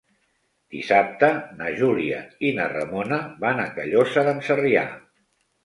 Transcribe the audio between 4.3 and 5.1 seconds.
d'en Sarrià.